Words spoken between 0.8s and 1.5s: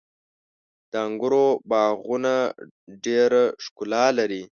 •د انګورو